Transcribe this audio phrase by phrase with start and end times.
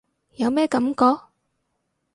[0.37, 1.21] 有咩感覺？